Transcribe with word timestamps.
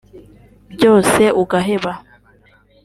byose 0.73 1.23
ugaheba 1.41 1.91